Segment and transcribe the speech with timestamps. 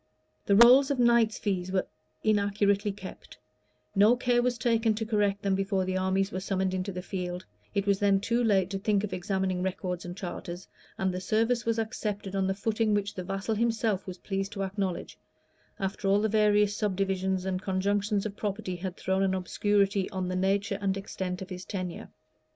[0.47, 1.85] The rolls of knights' fees were
[2.23, 3.37] inaccurately kept;
[3.95, 7.45] no care was taken to correct them before the armies were summoned into the field,[*]
[7.75, 10.67] it was then too late to think of examining records and charters;
[10.97, 14.63] and the service was accepted on the footing which the vassal himself was pleased to
[14.63, 15.19] acknowledge,
[15.77, 20.35] after all the various subdivisions and conjunctions of property had thrown an obscurity on the
[20.35, 22.09] nature and extent of his tenure.